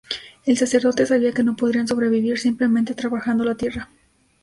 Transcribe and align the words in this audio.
El 0.47 0.57
sacerdote 0.57 1.05
sabía 1.05 1.31
que 1.31 1.43
no 1.43 1.55
podrían 1.55 1.87
sobrevivir 1.87 2.39
simplemente 2.39 2.95
trabajando 2.95 3.43
la 3.43 3.53
tierra. 3.53 3.87